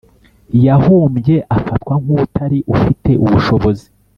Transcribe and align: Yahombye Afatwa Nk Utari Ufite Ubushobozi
Yahombye 0.65 1.35
Afatwa 1.57 1.93
Nk 2.01 2.09
Utari 2.21 2.59
Ufite 2.75 3.09
Ubushobozi 3.25 3.85